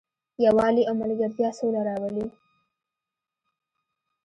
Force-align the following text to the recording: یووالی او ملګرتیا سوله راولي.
یووالی 0.45 0.83
او 0.89 0.93
ملګرتیا 1.01 1.49
سوله 1.59 1.81
راولي. 1.89 2.25